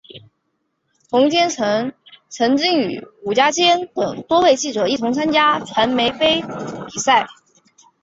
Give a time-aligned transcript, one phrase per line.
[1.11, 1.93] 冯坚成
[2.27, 6.41] 曾经与伍家谦等多位记者一同参加传媒杯
[6.89, 7.27] 比赛。